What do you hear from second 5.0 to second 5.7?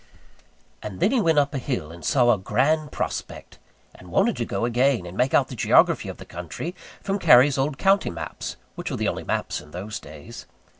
and make out the